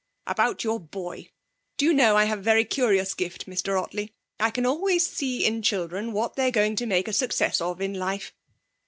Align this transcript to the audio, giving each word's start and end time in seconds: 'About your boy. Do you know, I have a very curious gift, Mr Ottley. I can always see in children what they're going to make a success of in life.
'About 0.25 0.63
your 0.63 0.79
boy. 0.79 1.29
Do 1.77 1.85
you 1.85 1.93
know, 1.93 2.15
I 2.17 2.23
have 2.23 2.39
a 2.39 2.41
very 2.41 2.65
curious 2.65 3.13
gift, 3.13 3.45
Mr 3.45 3.79
Ottley. 3.79 4.15
I 4.39 4.49
can 4.49 4.65
always 4.65 5.05
see 5.05 5.45
in 5.45 5.61
children 5.61 6.11
what 6.11 6.35
they're 6.35 6.49
going 6.49 6.75
to 6.77 6.87
make 6.87 7.07
a 7.07 7.13
success 7.13 7.61
of 7.61 7.79
in 7.79 7.93
life. 7.93 8.33